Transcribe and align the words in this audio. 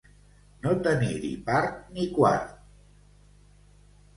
No 0.63 0.71
tenir-hi 0.87 1.29
part 1.49 1.77
ni 1.99 2.07
quart. 2.17 2.57